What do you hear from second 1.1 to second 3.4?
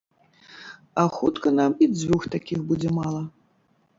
хутка нам і дзвюх такіх будзе мала.